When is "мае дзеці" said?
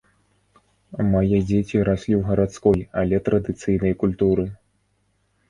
1.11-1.83